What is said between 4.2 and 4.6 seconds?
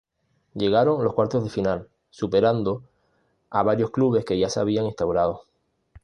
que ya se